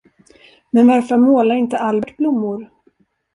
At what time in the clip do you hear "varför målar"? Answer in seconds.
0.87-1.55